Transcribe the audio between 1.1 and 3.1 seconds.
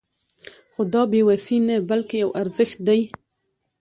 بې وسي نه بلکې يو ارزښت دی.